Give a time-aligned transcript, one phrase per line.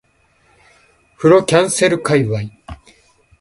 [1.15, 2.49] 風呂キャンセル界隈